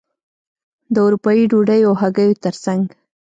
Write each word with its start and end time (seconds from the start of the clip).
د 0.93 0.95
اروپايي 1.05 1.43
ډوډیو 1.51 1.89
او 1.89 1.93
هګیو 2.01 2.39
ترڅنګ. 2.43 2.83